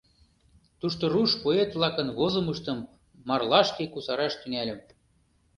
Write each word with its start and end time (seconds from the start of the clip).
Тушто 0.79 1.03
руш 1.13 1.31
поэт-влакын 1.43 2.07
возымыштым 2.17 2.79
марлашке 3.27 3.83
кусараш 3.93 4.33
тӱҥальым. 4.41 4.79